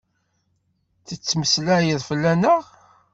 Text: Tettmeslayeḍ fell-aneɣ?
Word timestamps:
Tettmeslayeḍ 1.07 2.01
fell-aneɣ? 2.09 2.63